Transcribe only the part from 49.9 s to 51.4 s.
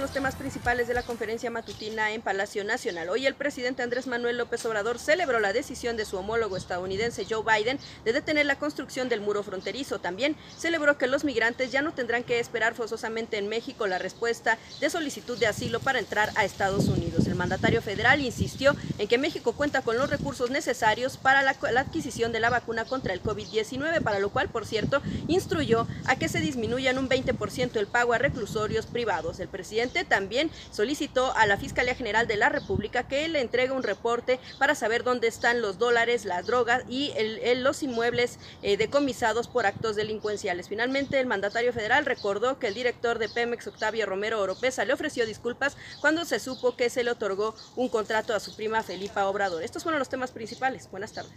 los temas principales. Buenas tardes.